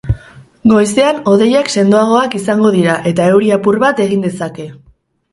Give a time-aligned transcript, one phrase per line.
[0.69, 4.67] Goizean hodeiak sendoagoak izango dira eta euri apur bat egin dezake.